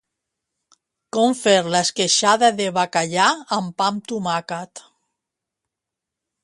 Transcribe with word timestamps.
Com 1.17 1.35
fer 1.41 1.53
l'esqueixada 1.75 2.49
de 2.61 2.67
bacallà 2.79 3.29
amb 3.59 3.75
pa 3.83 3.93
amb 3.93 4.09
tomàquet. 4.15 4.85